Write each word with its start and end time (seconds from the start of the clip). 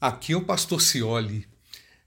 Aqui 0.00 0.32
é 0.32 0.36
o 0.36 0.42
pastor 0.42 0.80
Cioli. 0.80 1.46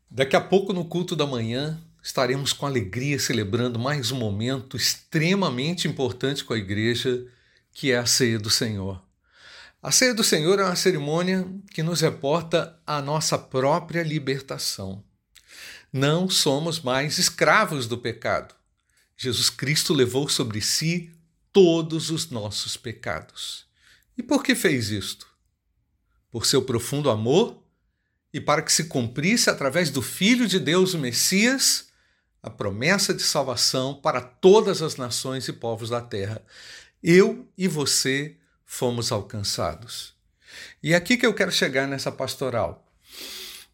Daqui 0.10 0.36
a 0.36 0.42
pouco, 0.42 0.74
no 0.74 0.84
culto 0.84 1.16
da 1.16 1.28
manhã, 1.28 1.80
estaremos 2.02 2.52
com 2.52 2.66
alegria 2.66 3.20
celebrando 3.20 3.78
mais 3.78 4.10
um 4.10 4.18
momento 4.18 4.76
extremamente 4.76 5.88
importante 5.88 6.44
com 6.44 6.54
a 6.54 6.58
igreja, 6.58 7.24
que 7.72 7.92
é 7.92 8.00
a 8.00 8.06
ceia 8.08 8.40
do 8.40 8.50
Senhor. 8.50 9.00
A 9.80 9.92
ceia 9.92 10.12
do 10.12 10.24
Senhor 10.24 10.58
é 10.58 10.64
uma 10.64 10.76
cerimônia 10.76 11.48
que 11.72 11.84
nos 11.84 12.02
reporta 12.02 12.82
a 12.84 13.00
nossa 13.00 13.38
própria 13.38 14.02
libertação. 14.02 15.04
Não 15.92 16.28
somos 16.28 16.80
mais 16.80 17.20
escravos 17.20 17.86
do 17.86 18.00
pecado. 18.00 18.56
Jesus 19.16 19.52
Cristo 19.52 19.94
levou 19.94 20.28
sobre 20.28 20.62
si 20.62 21.12
todos 21.52 22.10
os 22.10 22.32
nossos 22.32 22.76
pecados. 22.76 23.68
E 24.18 24.24
por 24.24 24.42
que 24.42 24.56
fez 24.56 24.90
isto? 24.90 25.28
Por 26.32 26.48
seu 26.48 26.64
profundo 26.64 27.12
amor 27.12 27.63
e 28.34 28.42
para 28.42 28.62
que 28.62 28.74
se 28.74 28.86
cumprisse 28.86 29.50
através 29.50 29.92
do 29.92 30.02
Filho 30.02 30.48
de 30.48 30.60
Deus, 30.60 30.94
o 30.94 31.00
Messias, 31.00 31.88
a 32.42 32.50
promessa 32.50 33.14
de 33.14 33.22
salvação 33.22 33.94
para 33.94 34.20
todas 34.20 34.82
as 34.82 34.96
nações 34.96 35.48
e 35.48 35.54
povos 35.54 35.90
da 35.90 36.02
terra. 36.02 36.42
Eu 37.02 37.48
e 37.58 37.68
você 37.68 38.36
fomos 38.66 39.12
alcançados. 39.12 40.14
E 40.82 40.94
é 40.94 40.96
aqui 40.96 41.16
que 41.16 41.26
eu 41.26 41.34
quero 41.34 41.52
chegar 41.52 41.88
nessa 41.88 42.12
pastoral. 42.12 42.86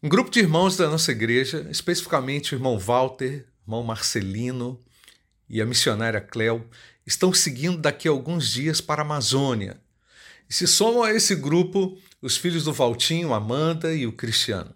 Um 0.02 0.08
grupo 0.08 0.30
de 0.30 0.40
irmãos 0.40 0.76
da 0.76 0.88
nossa 0.88 1.10
igreja, 1.10 1.66
especificamente 1.70 2.54
o 2.54 2.56
irmão 2.56 2.78
Walter, 2.78 3.46
irmão 3.62 3.82
Marcelino 3.82 4.80
e 5.48 5.60
a 5.60 5.66
missionária 5.66 6.20
Cleo, 6.20 6.68
estão 7.06 7.32
seguindo 7.32 7.78
daqui 7.78 8.08
a 8.08 8.10
alguns 8.10 8.50
dias 8.50 8.80
para 8.80 9.02
a 9.02 9.04
Amazônia. 9.04 9.80
E 10.48 10.54
se 10.54 10.66
somam 10.66 11.02
a 11.02 11.12
esse 11.12 11.34
grupo 11.34 11.98
os 12.20 12.36
filhos 12.36 12.64
do 12.64 12.72
Valtinho, 12.72 13.32
Amanda 13.32 13.94
e 13.94 14.06
o 14.06 14.12
Cristiano. 14.12 14.74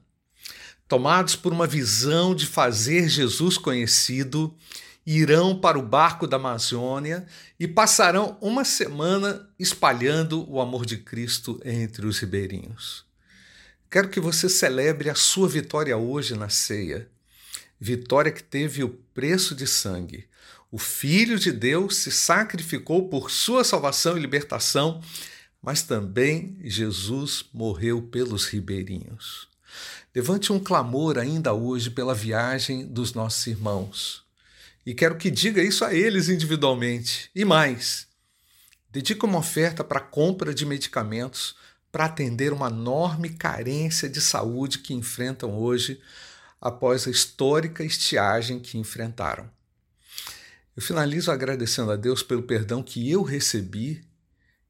Tomados 0.88 1.34
por 1.34 1.52
uma 1.52 1.66
visão 1.66 2.34
de 2.34 2.46
fazer 2.46 3.08
Jesus 3.08 3.58
conhecido, 3.58 4.54
irão 5.06 5.58
para 5.58 5.78
o 5.78 5.82
barco 5.82 6.26
da 6.26 6.36
Amazônia 6.36 7.26
e 7.58 7.68
passarão 7.68 8.38
uma 8.40 8.64
semana 8.64 9.48
espalhando 9.58 10.48
o 10.50 10.60
amor 10.60 10.86
de 10.86 10.96
Cristo 10.96 11.60
entre 11.64 12.06
os 12.06 12.18
ribeirinhos. 12.18 13.04
Quero 13.90 14.08
que 14.08 14.20
você 14.20 14.48
celebre 14.48 15.10
a 15.10 15.14
sua 15.14 15.48
vitória 15.48 15.96
hoje 15.96 16.34
na 16.34 16.48
ceia. 16.48 17.08
Vitória 17.78 18.32
que 18.32 18.42
teve 18.42 18.82
o 18.82 18.88
preço 18.88 19.54
de 19.54 19.66
sangue. 19.66 20.26
O 20.70 20.78
Filho 20.78 21.38
de 21.38 21.52
Deus 21.52 21.98
se 21.98 22.10
sacrificou 22.10 23.08
por 23.08 23.30
sua 23.30 23.62
salvação 23.62 24.16
e 24.16 24.20
libertação 24.20 25.00
mas 25.64 25.82
também 25.82 26.58
Jesus 26.62 27.46
morreu 27.50 28.02
pelos 28.02 28.46
ribeirinhos. 28.46 29.48
Levante 30.14 30.52
um 30.52 30.60
clamor 30.60 31.16
ainda 31.16 31.54
hoje 31.54 31.90
pela 31.90 32.14
viagem 32.14 32.86
dos 32.86 33.14
nossos 33.14 33.46
irmãos. 33.46 34.22
E 34.84 34.92
quero 34.92 35.16
que 35.16 35.30
diga 35.30 35.62
isso 35.62 35.82
a 35.82 35.94
eles 35.94 36.28
individualmente. 36.28 37.30
E 37.34 37.46
mais, 37.46 38.06
dedique 38.92 39.24
uma 39.24 39.38
oferta 39.38 39.82
para 39.82 40.00
compra 40.00 40.52
de 40.52 40.66
medicamentos 40.66 41.56
para 41.90 42.04
atender 42.04 42.52
uma 42.52 42.68
enorme 42.68 43.30
carência 43.30 44.06
de 44.06 44.20
saúde 44.20 44.80
que 44.80 44.92
enfrentam 44.92 45.56
hoje 45.58 45.98
após 46.60 47.08
a 47.08 47.10
histórica 47.10 47.82
estiagem 47.82 48.60
que 48.60 48.76
enfrentaram. 48.76 49.50
Eu 50.76 50.82
finalizo 50.82 51.30
agradecendo 51.30 51.90
a 51.90 51.96
Deus 51.96 52.22
pelo 52.22 52.42
perdão 52.42 52.82
que 52.82 53.10
eu 53.10 53.22
recebi 53.22 54.04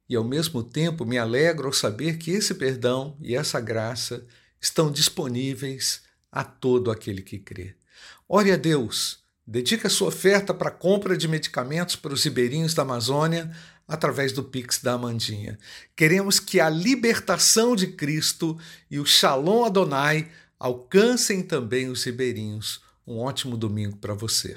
e 0.09 0.17
ao 0.17 0.25
mesmo 0.25 0.63
tempo 0.63 1.05
me 1.05 1.19
alegro 1.19 1.67
ao 1.67 1.73
saber 1.73 2.19
que 2.19 2.31
esse 2.31 2.55
perdão 2.55 3.17
e 3.21 3.35
essa 3.35 3.61
graça 3.61 4.27
estão 4.61 4.91
disponíveis 4.91 6.03
a 6.31 6.43
todo 6.43 6.91
aquele 6.91 7.23
que 7.23 7.39
crê. 7.39 7.75
Ore 8.29 8.51
a 8.51 8.57
Deus, 8.57 9.19
dedique 9.47 9.87
a 9.87 9.91
sua 9.91 10.09
oferta 10.09 10.53
para 10.53 10.69
a 10.69 10.73
compra 10.73 11.17
de 11.17 11.29
medicamentos 11.29 11.97
para 11.97 12.13
os 12.13 12.25
ribeirinhos 12.25 12.75
da 12.75 12.83
Amazônia 12.83 13.55
através 13.87 14.33
do 14.33 14.43
Pix 14.43 14.79
da 14.83 14.95
Amandinha. 14.95 15.59
Queremos 15.95 16.41
que 16.41 16.61
a 16.61 16.69
libertação 16.69 17.77
de 17.77 17.89
Cristo 17.89 18.59
e 18.91 18.98
o 18.98 19.07
Shalom 19.07 19.64
Adonai 19.64 20.29
alcancem 20.59 21.43
também 21.43 21.89
os 21.89 22.03
ribeirinhos. 22.05 22.81
Um 23.07 23.19
ótimo 23.19 23.57
domingo 23.57 23.98
para 23.98 24.14
você. 24.14 24.57